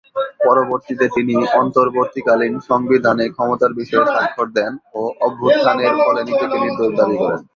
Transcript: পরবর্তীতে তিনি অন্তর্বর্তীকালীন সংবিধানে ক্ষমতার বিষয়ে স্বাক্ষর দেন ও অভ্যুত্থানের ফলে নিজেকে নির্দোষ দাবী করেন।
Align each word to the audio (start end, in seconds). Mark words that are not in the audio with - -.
পরবর্তীতে 0.39 1.05
তিনি 1.15 1.33
অন্তর্বর্তীকালীন 1.61 2.53
সংবিধানে 2.69 3.25
ক্ষমতার 3.35 3.71
বিষয়ে 3.79 4.05
স্বাক্ষর 4.07 4.47
দেন 4.57 4.71
ও 4.93 5.01
অভ্যুত্থানের 5.27 5.95
ফলে 5.99 6.21
নিজেকে 6.29 6.57
নির্দোষ 6.57 6.91
দাবী 6.99 7.17
করেন। 7.21 7.41